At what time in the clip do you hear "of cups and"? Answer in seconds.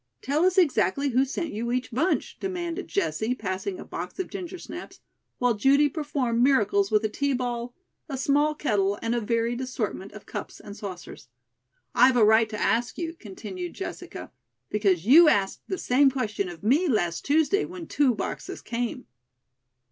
10.13-10.75